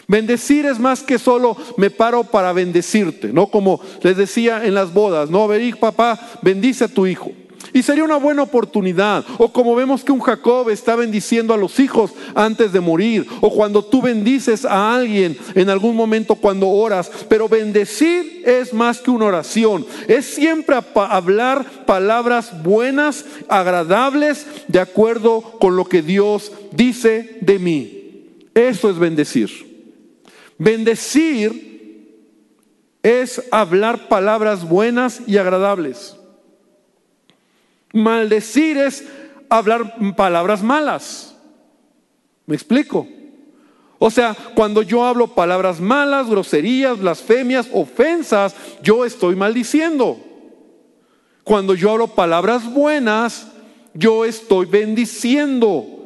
[0.06, 3.48] Bendecir es más que solo me paro para bendecirte, ¿no?
[3.48, 5.46] Como les decía en las bodas, ¿no?
[5.48, 7.32] Ver, papá, bendice a tu hijo.
[7.72, 9.24] Y sería una buena oportunidad.
[9.36, 13.26] O como vemos que un Jacob está bendiciendo a los hijos antes de morir.
[13.40, 17.10] O cuando tú bendices a alguien en algún momento cuando oras.
[17.28, 19.86] Pero bendecir es más que una oración.
[20.06, 28.24] Es siempre hablar palabras buenas, agradables, de acuerdo con lo que Dios dice de mí.
[28.54, 29.67] Eso es bendecir.
[30.58, 31.68] Bendecir
[33.02, 36.16] es hablar palabras buenas y agradables.
[37.92, 39.06] Maldecir es
[39.48, 41.34] hablar palabras malas.
[42.46, 43.06] ¿Me explico?
[43.98, 50.18] O sea, cuando yo hablo palabras malas, groserías, blasfemias, ofensas, yo estoy maldiciendo.
[51.42, 53.48] Cuando yo hablo palabras buenas,
[53.94, 55.97] yo estoy bendiciendo.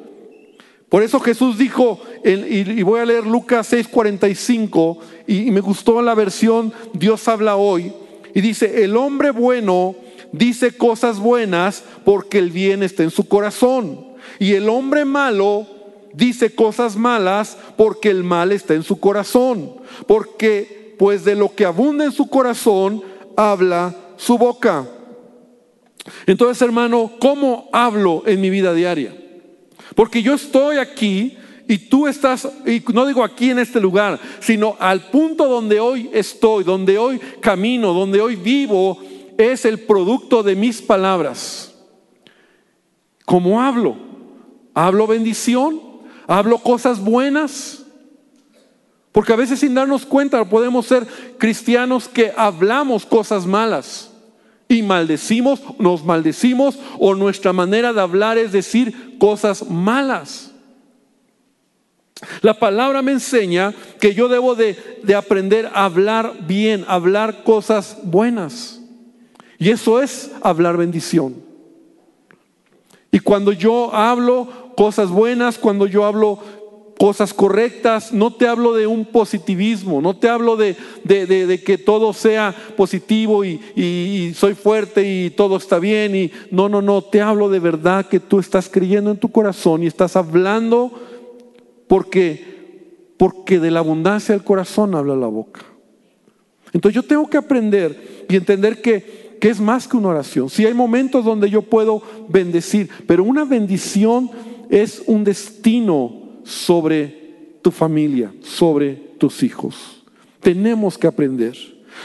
[0.93, 6.71] Por eso Jesús dijo, y voy a leer Lucas 6:45, y me gustó la versión
[6.93, 7.95] Dios habla hoy,
[8.35, 9.95] y dice, el hombre bueno
[10.33, 14.07] dice cosas buenas porque el bien está en su corazón,
[14.39, 15.67] y el hombre malo
[16.13, 19.73] dice cosas malas porque el mal está en su corazón,
[20.07, 23.03] porque pues de lo que abunda en su corazón
[23.35, 24.87] habla su boca.
[26.27, 29.22] Entonces, hermano, ¿cómo hablo en mi vida diaria?
[29.95, 31.37] Porque yo estoy aquí
[31.69, 36.11] y tú estás, y no digo aquí en este lugar, sino al punto donde hoy
[36.13, 38.99] estoy, donde hoy camino, donde hoy vivo,
[39.39, 41.75] es el producto de mis palabras.
[43.25, 43.97] ¿Cómo hablo?
[44.75, 45.81] ¿Hablo bendición?
[46.27, 47.85] ¿Hablo cosas buenas?
[49.13, 51.07] Porque a veces sin darnos cuenta podemos ser
[51.39, 54.12] cristianos que hablamos cosas malas.
[54.73, 60.51] Y maldecimos, nos maldecimos o nuestra manera de hablar es decir cosas malas.
[62.41, 67.99] La palabra me enseña que yo debo de, de aprender a hablar bien, hablar cosas
[68.03, 68.81] buenas.
[69.59, 71.35] Y eso es hablar bendición.
[73.11, 76.39] Y cuando yo hablo cosas buenas, cuando yo hablo
[77.03, 80.77] cosas correctas, no te hablo de un positivismo, no te hablo de,
[81.67, 86.15] que todo sea positivo y, soy fuerte y todo está bien.
[86.15, 89.83] Y, no, no, no, te hablo de verdad que tú estás creyendo en tu corazón
[89.83, 90.93] y estás hablando
[91.89, 95.63] porque, porque de la abundancia del corazón habla la boca.
[96.73, 100.49] Entonces yo tengo que aprender y entender que que es más que una oración.
[100.49, 104.31] Si hay momentos donde yo puedo bendecir, pero una bendición
[104.71, 110.03] es un destino sobre tu familia, sobre tus hijos.
[110.41, 111.57] Tenemos que aprender.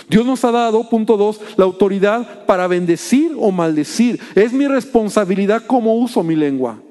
[0.09, 4.19] Dios nos ha dado, punto dos, la autoridad para bendecir o maldecir.
[4.35, 6.81] Es mi responsabilidad cómo uso mi lengua.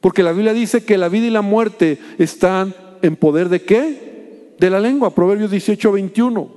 [0.00, 4.54] Porque la Biblia dice que la vida y la muerte están en poder de qué?
[4.58, 6.50] De la lengua, Proverbios 18, 21.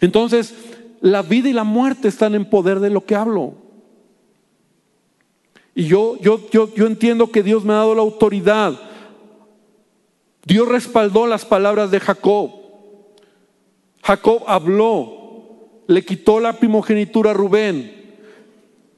[0.00, 0.54] Entonces,
[1.00, 3.54] la vida y la muerte están en poder de lo que hablo.
[5.78, 8.80] Y yo, yo, yo, yo entiendo que Dios me ha dado la autoridad.
[10.44, 12.50] Dios respaldó las palabras de Jacob.
[14.02, 18.16] Jacob habló, le quitó la primogenitura a Rubén,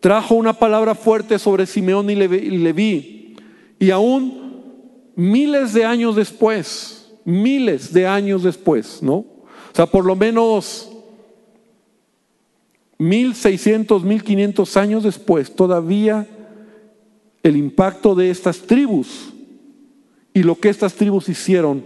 [0.00, 3.36] trajo una palabra fuerte sobre Simeón y Leví.
[3.78, 9.16] Y aún miles de años después, miles de años después, ¿no?
[9.16, 10.90] O sea, por lo menos
[12.96, 16.26] 1600, 1500 años después, todavía
[17.42, 19.32] el impacto de estas tribus
[20.34, 21.84] y lo que estas tribus hicieron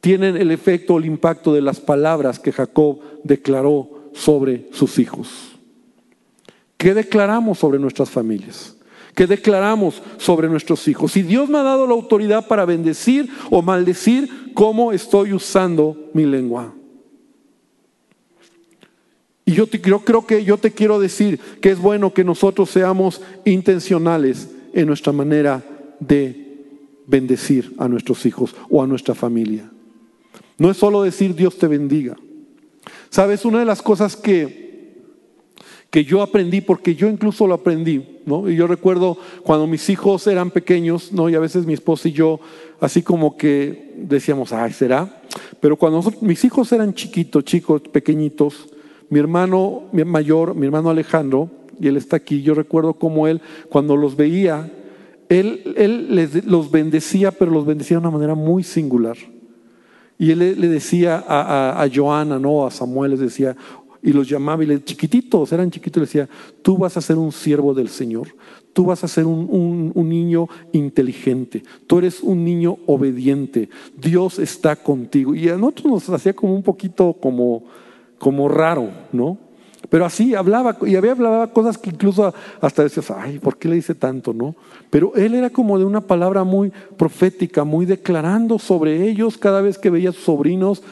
[0.00, 5.28] tienen el efecto el impacto de las palabras que Jacob declaró sobre sus hijos.
[6.76, 8.76] ¿Qué declaramos sobre nuestras familias?
[9.14, 11.12] ¿Qué declaramos sobre nuestros hijos?
[11.12, 16.24] Si Dios me ha dado la autoridad para bendecir o maldecir, ¿cómo estoy usando mi
[16.24, 16.74] lengua?
[19.44, 24.48] Y yo, creo que yo te quiero decir que es bueno que nosotros seamos intencionales
[24.72, 25.64] en nuestra manera
[25.98, 26.42] de
[27.06, 29.68] bendecir a nuestros hijos o a nuestra familia.
[30.58, 32.16] No es solo decir Dios te bendiga.
[33.10, 34.94] Sabes, una de las cosas que,
[35.90, 38.48] que yo aprendí, porque yo incluso lo aprendí, ¿no?
[38.48, 41.28] Y yo recuerdo cuando mis hijos eran pequeños, ¿no?
[41.28, 42.38] Y a veces mi esposa y yo,
[42.80, 45.22] así como que decíamos, ay, ¿será?
[45.60, 48.71] Pero cuando mis hijos eran chiquitos, chicos, pequeñitos,
[49.12, 53.94] mi hermano mayor, mi hermano Alejandro, y él está aquí, yo recuerdo cómo él, cuando
[53.94, 54.72] los veía,
[55.28, 59.18] él, él los bendecía, pero los bendecía de una manera muy singular.
[60.18, 62.64] Y él le, decía a, a, Joana, ¿no?
[62.64, 63.54] A Samuel les decía,
[64.02, 66.28] y los llamaba y le chiquititos, eran chiquitos, le decía,
[66.62, 68.28] tú vas a ser un siervo del Señor,
[68.72, 74.74] tú vas a ser un, un, niño inteligente, tú eres un niño obediente, Dios está
[74.74, 75.34] contigo.
[75.34, 77.64] Y a nosotros nos hacía como un poquito como,
[78.22, 79.36] como raro, ¿no?
[79.90, 83.74] Pero así hablaba, y había hablaba cosas que incluso hasta decías, ay, ¿por qué le
[83.74, 84.54] dice tanto, no?
[84.90, 89.76] Pero él era como de una palabra muy profética, muy declarando sobre ellos cada vez
[89.76, 90.84] que veía a sus sobrinos,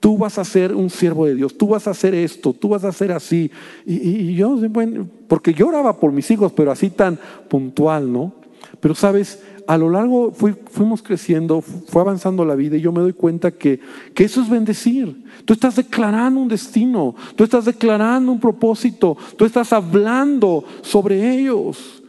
[0.00, 2.82] tú vas a ser un siervo de Dios, tú vas a hacer esto, tú vas
[2.82, 3.48] a hacer así.
[3.86, 8.32] Y, yo, bueno, porque yo oraba por mis hijos, pero así tan puntual, ¿no?
[8.80, 13.12] Pero sabes, a lo largo fuimos creciendo, fue avanzando la vida y yo me doy
[13.12, 13.80] cuenta que,
[14.14, 15.24] que eso es bendecir.
[15.44, 22.02] Tú estás declarando un destino, tú estás declarando un propósito, tú estás hablando sobre ellos.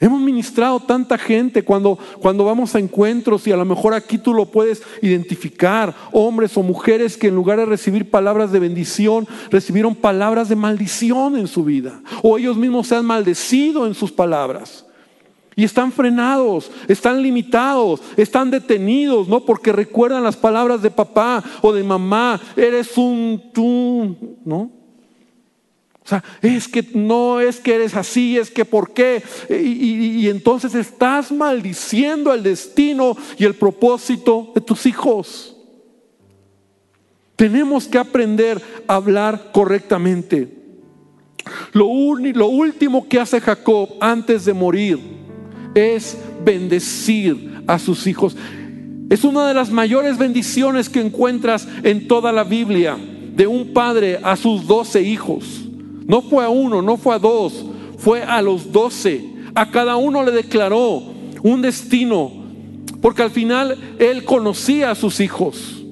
[0.00, 4.34] Hemos ministrado tanta gente cuando, cuando vamos a encuentros y a lo mejor aquí tú
[4.34, 9.94] lo puedes identificar, hombres o mujeres que en lugar de recibir palabras de bendición, recibieron
[9.94, 12.02] palabras de maldición en su vida.
[12.22, 14.84] O ellos mismos se han maldecido en sus palabras.
[15.56, 19.40] Y están frenados, están limitados, están detenidos, ¿no?
[19.40, 24.70] Porque recuerdan las palabras de papá o de mamá, eres un tú, ¿no?
[26.04, 29.22] O sea, es que no es que eres así, es que por qué.
[29.48, 35.56] Y, y, entonces estás maldiciendo el destino y el propósito de tus hijos.
[37.36, 40.52] Tenemos que aprender a hablar correctamente.
[41.72, 45.23] Lo último que hace Jacob antes de morir
[45.74, 48.36] es bendecir a sus hijos.
[49.10, 52.96] Es una de las mayores bendiciones que encuentras en toda la Biblia
[53.36, 55.64] de un padre a sus doce hijos.
[56.06, 57.64] No fue a uno, no fue a dos,
[57.98, 59.24] fue a los doce.
[59.54, 61.02] A cada uno le declaró
[61.42, 62.32] un destino,
[63.00, 65.84] porque al final él conocía a sus hijos.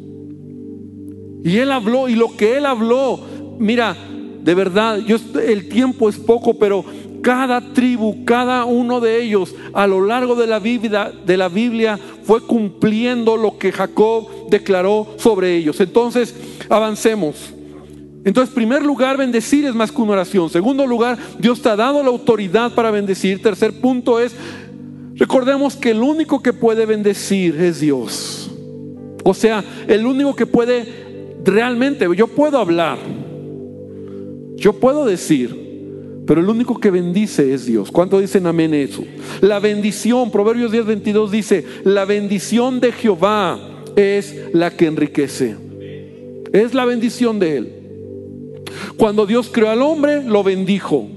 [1.44, 3.20] Y él habló, y lo que él habló,
[3.58, 3.96] mira,
[4.42, 5.16] de verdad, yo,
[5.46, 6.84] el tiempo es poco, pero
[7.22, 11.98] cada tribu, cada uno de ellos a lo largo de la Biblia, de la Biblia
[12.24, 15.80] fue cumpliendo lo que Jacob declaró sobre ellos.
[15.80, 16.34] Entonces,
[16.68, 17.54] avancemos.
[18.24, 20.50] Entonces, primer lugar, bendecir es más que una oración.
[20.50, 23.40] Segundo lugar, Dios te ha dado la autoridad para bendecir.
[23.40, 24.34] Tercer punto es,
[25.14, 28.50] recordemos que el único que puede bendecir es Dios.
[29.24, 32.98] O sea, el único que puede realmente, yo puedo hablar,
[34.56, 35.61] yo puedo decir,
[36.26, 37.90] pero el único que bendice es Dios.
[37.90, 39.04] ¿Cuánto dicen amén eso?
[39.40, 43.58] La bendición, Proverbios 10, 22 dice, la bendición de Jehová
[43.96, 45.56] es la que enriquece.
[46.52, 47.72] Es la bendición de Él.
[48.96, 51.08] Cuando Dios creó al hombre, lo bendijo.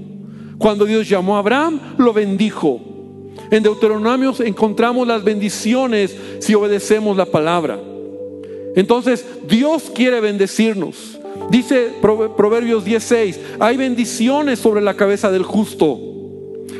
[0.58, 2.80] Cuando Dios llamó a Abraham, lo bendijo.
[3.50, 7.78] En Deuteronomio encontramos las bendiciones si obedecemos la palabra.
[8.74, 11.15] Entonces, Dios quiere bendecirnos.
[11.50, 15.98] Dice Proverbios 16, hay bendiciones sobre la cabeza del justo,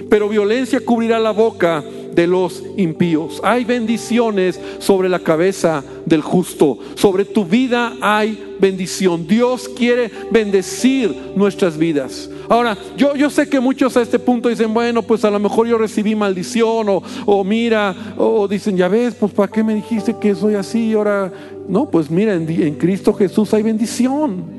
[0.08, 1.84] pero violencia cubrirá la boca
[2.16, 3.40] de los impíos.
[3.44, 6.78] Hay bendiciones sobre la cabeza del justo.
[6.94, 9.26] Sobre tu vida hay bendición.
[9.26, 12.28] Dios quiere bendecir nuestras vidas.
[12.48, 15.68] Ahora, yo, yo sé que muchos a este punto dicen, bueno, pues a lo mejor
[15.68, 20.16] yo recibí maldición o, o mira, o dicen, ya ves, pues ¿para qué me dijiste
[20.18, 20.94] que soy así?
[20.94, 21.30] Ahora,
[21.68, 24.55] no, pues mira, en, en Cristo Jesús hay bendición.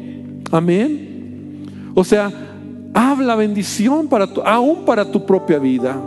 [0.52, 1.92] Amén.
[1.96, 2.32] O sea,
[2.94, 6.02] habla bendición para tu, aún para tu propia vida.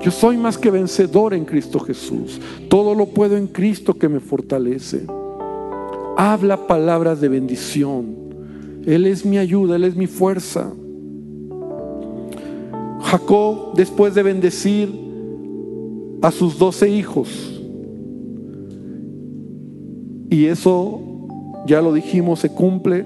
[0.00, 2.40] Yo soy más que vencedor en Cristo Jesús.
[2.68, 5.06] Todo lo puedo en Cristo que me fortalece.
[6.16, 8.14] Habla palabras de bendición.
[8.86, 10.72] Él es mi ayuda, Él es mi fuerza.
[13.00, 14.92] Jacob, después de bendecir
[16.20, 17.50] a sus doce hijos,
[20.30, 21.13] y eso
[21.66, 23.04] ya lo dijimos, se cumple,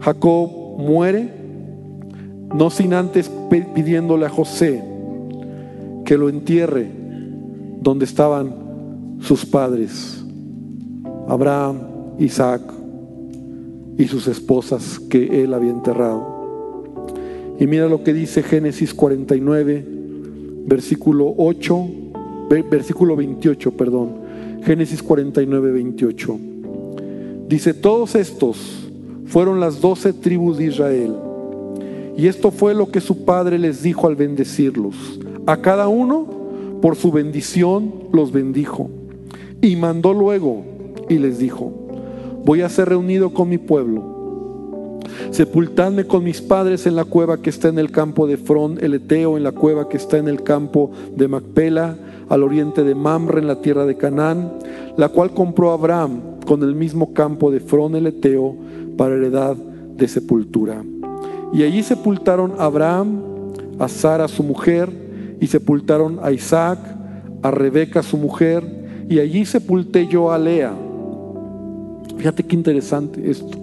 [0.00, 1.28] Jacob muere,
[2.54, 3.30] no sin antes
[3.74, 4.82] pidiéndole a José,
[6.04, 6.88] que lo entierre
[7.80, 8.54] donde estaban
[9.20, 10.24] sus padres,
[11.28, 11.78] Abraham,
[12.18, 12.62] Isaac
[13.96, 16.34] y sus esposas que él había enterrado.
[17.58, 19.84] Y mira lo que dice Génesis 49,
[20.66, 21.88] versículo 8,
[22.70, 24.24] versículo 28, perdón.
[24.64, 26.53] Génesis 49, 28.
[27.54, 28.56] Dice, todos estos
[29.26, 31.14] fueron las doce tribus de Israel.
[32.16, 35.20] Y esto fue lo que su padre les dijo al bendecirlos.
[35.46, 36.26] A cada uno
[36.82, 38.90] por su bendición los bendijo.
[39.60, 40.64] Y mandó luego
[41.08, 41.72] y les dijo,
[42.44, 44.02] voy a ser reunido con mi pueblo.
[45.30, 48.94] Sepultadme con mis padres en la cueva que está en el campo de Frón, el
[48.94, 51.96] Eteo, en la cueva que está en el campo de Macpela,
[52.28, 54.54] al oriente de Mamre, en la tierra de Canaán,
[54.96, 58.56] la cual compró Abraham con el mismo campo de Frón, el Eteo,
[58.96, 60.82] para heredad de sepultura.
[61.52, 63.20] Y allí sepultaron a Abraham,
[63.78, 64.88] a Sara su mujer,
[65.40, 66.78] y sepultaron a Isaac,
[67.42, 68.64] a Rebeca su mujer,
[69.08, 70.72] y allí sepulté yo a Lea.
[72.16, 73.58] Fíjate qué interesante esto.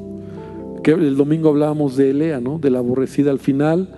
[0.83, 2.59] Que el domingo hablábamos de Lea, ¿no?
[2.59, 3.31] De la aborrecida.
[3.31, 3.89] Al final,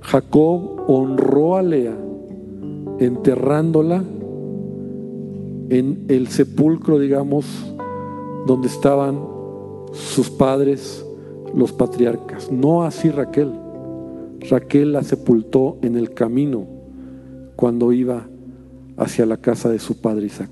[0.00, 1.96] Jacob honró a Lea,
[2.98, 4.02] enterrándola
[5.70, 7.71] en el sepulcro, digamos,
[8.46, 9.20] donde estaban
[9.92, 11.04] sus padres,
[11.54, 12.50] los patriarcas.
[12.50, 13.52] No así Raquel.
[14.50, 16.66] Raquel la sepultó en el camino
[17.56, 18.26] cuando iba
[18.96, 20.50] hacia la casa de su padre Isaac.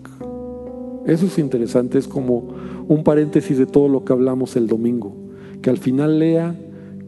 [1.07, 2.49] Eso es interesante, es como
[2.87, 5.15] un paréntesis de todo lo que hablamos el domingo,
[5.63, 6.55] que al final Lea,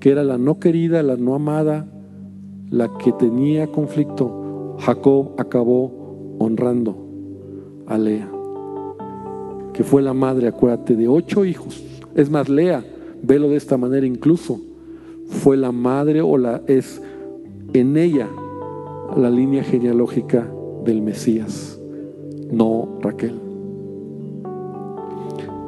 [0.00, 1.86] que era la no querida, la no amada,
[2.70, 6.96] la que tenía conflicto, Jacob acabó honrando
[7.86, 8.31] a Lea,
[9.82, 11.82] fue la madre, acuérdate, de ocho hijos.
[12.14, 12.84] Es más, Lea,
[13.22, 14.60] velo de esta manera incluso,
[15.26, 17.00] fue la madre o la es
[17.72, 18.28] en ella
[19.16, 20.46] la línea genealógica
[20.84, 21.78] del Mesías,
[22.50, 23.38] no Raquel.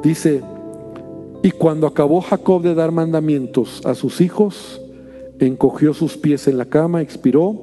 [0.03, 0.41] Dice,
[1.41, 4.81] y cuando acabó Jacob de dar mandamientos a sus hijos,
[5.39, 7.55] encogió sus pies en la cama, expiró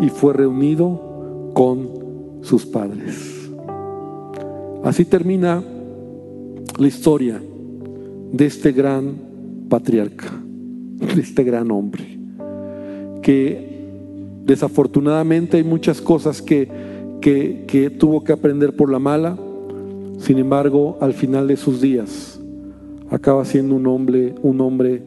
[0.00, 1.88] y fue reunido con
[2.42, 3.50] sus padres.
[4.84, 5.62] Así termina
[6.78, 7.40] la historia
[8.32, 9.14] de este gran
[9.68, 10.32] patriarca,
[11.14, 12.18] de este gran hombre,
[13.22, 13.76] que
[14.46, 16.68] Desafortunadamente hay muchas cosas que,
[17.20, 19.36] que, tuvo que aprender por la mala.
[20.18, 22.40] Sin embargo, al final de sus días,
[23.10, 25.02] acaba siendo un hombre, un hombre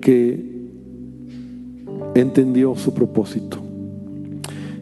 [0.00, 0.68] que
[2.14, 3.58] entendió su propósito.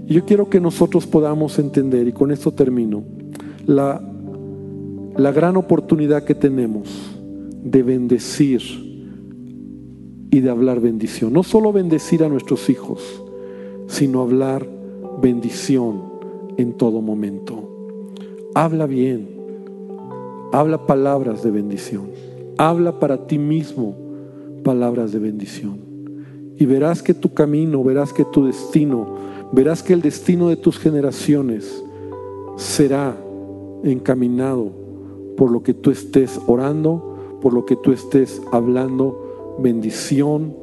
[0.07, 3.05] Y yo quiero que nosotros podamos entender, y con esto termino,
[3.65, 4.03] la,
[5.17, 6.89] la gran oportunidad que tenemos
[7.63, 8.63] de bendecir
[10.31, 11.33] y de hablar bendición.
[11.33, 13.23] No solo bendecir a nuestros hijos,
[13.87, 14.69] sino hablar
[15.23, 16.03] bendición
[16.57, 17.71] en todo momento.
[18.55, 19.29] Habla bien,
[20.53, 22.11] habla palabras de bendición,
[22.59, 23.97] habla para ti mismo
[24.63, 25.79] palabras de bendición.
[26.59, 29.15] Y verás que tu camino, verás que tu destino,
[29.53, 31.85] verás que el destino de tus generaciones
[32.57, 33.17] será
[33.85, 34.86] encaminado
[35.37, 40.55] por lo que tú estés orando, por lo que tú estés hablando bendición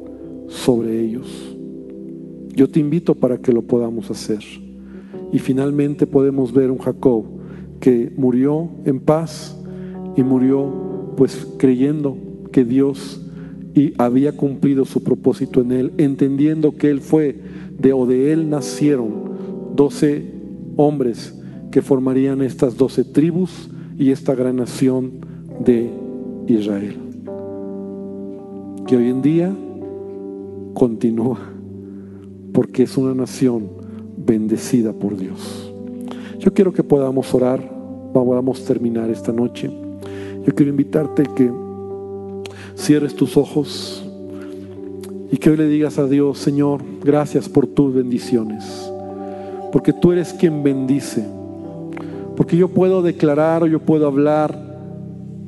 [0.48, 1.56] sobre ellos.
[2.54, 4.40] Yo te invito para que lo podamos hacer.
[5.32, 7.24] Y finalmente podemos ver un Jacob
[7.80, 9.60] que murió en paz
[10.16, 12.16] y murió pues creyendo
[12.52, 13.20] que Dios
[13.98, 17.36] había cumplido su propósito en él, entendiendo que él fue
[17.78, 19.10] de o de él nacieron
[19.74, 20.32] doce
[20.76, 21.34] hombres
[21.72, 25.12] que formarían estas doce tribus y esta gran nación
[25.64, 25.90] de
[26.48, 26.96] Israel,
[28.86, 29.54] que hoy en día
[30.74, 31.38] continúa,
[32.52, 33.68] porque es una nación
[34.16, 35.72] bendecida por Dios.
[36.38, 37.60] Yo quiero que podamos orar,
[38.12, 39.70] podamos terminar esta noche.
[40.46, 41.50] Yo quiero invitarte que
[42.76, 44.04] cierres tus ojos
[45.30, 48.90] y que hoy le digas a Dios, Señor, gracias por tus bendiciones,
[49.72, 51.24] porque tú eres quien bendice
[52.36, 54.58] porque yo puedo declarar o yo puedo hablar,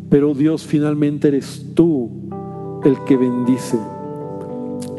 [0.08, 2.10] pero Dios finalmente eres tú
[2.84, 3.78] el que bendice.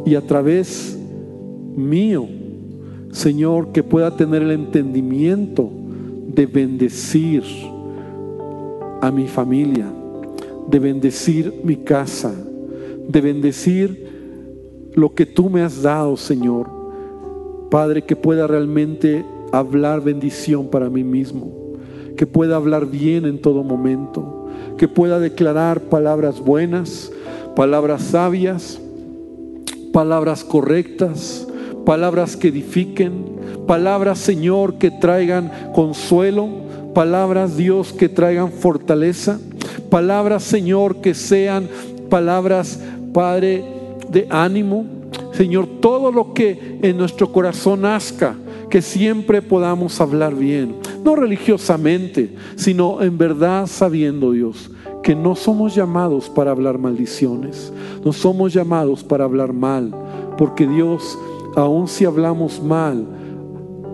[0.06, 0.98] Y a través
[1.76, 2.28] mío,
[3.12, 5.70] Señor, que pueda tener el entendimiento
[6.28, 7.44] de bendecir
[9.02, 9.88] a mi familia,
[10.70, 12.34] de bendecir mi casa,
[13.08, 16.68] de bendecir lo que tú me has dado, Señor.
[17.72, 19.24] Padre, que pueda realmente
[19.54, 21.57] hablar bendición para mí mismo
[22.18, 24.48] que pueda hablar bien en todo momento,
[24.78, 27.12] que pueda declarar palabras buenas,
[27.56, 28.82] palabras sabias,
[29.94, 31.48] palabras correctas,
[31.86, 33.26] palabras que edifiquen,
[33.68, 36.50] palabras, Señor, que traigan consuelo,
[36.94, 39.40] palabras, Dios, que traigan fortaleza,
[39.90, 41.70] palabras, Señor, que sean
[42.10, 42.80] palabras,
[43.14, 43.64] Padre,
[44.10, 44.86] de ánimo.
[45.34, 48.36] Señor, todo lo que en nuestro corazón nazca,
[48.72, 54.72] que siempre podamos hablar bien no religiosamente, sino en verdad sabiendo Dios
[55.04, 57.72] que no somos llamados para hablar maldiciones,
[58.04, 59.96] no somos llamados para hablar mal,
[60.38, 61.18] porque Dios,
[61.56, 63.06] aun si hablamos mal,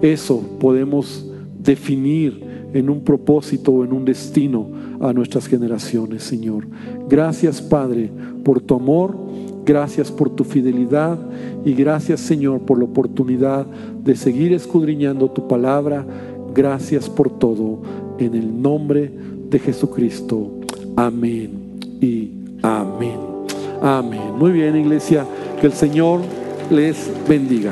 [0.02, 1.30] eso podemos
[1.60, 2.44] definir
[2.74, 4.68] en un propósito o en un destino
[5.00, 6.68] a nuestras generaciones, Señor.
[7.08, 8.10] Gracias, Padre,
[8.44, 9.16] por tu amor,
[9.66, 11.18] gracias por tu fidelidad
[11.64, 13.66] y gracias, Señor, por la oportunidad
[14.04, 16.06] de seguir escudriñando tu palabra
[16.54, 17.80] Gracias por todo.
[18.20, 19.12] En el nombre
[19.50, 20.52] de Jesucristo.
[20.96, 22.32] Amén y
[22.62, 23.18] amén.
[23.82, 24.38] Amén.
[24.38, 25.26] Muy bien, iglesia.
[25.60, 26.22] Que el Señor
[26.70, 27.72] les bendiga.